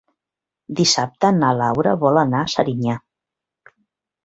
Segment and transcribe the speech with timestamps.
[0.79, 2.99] Dissabte na Laura vol anar a Serinyà.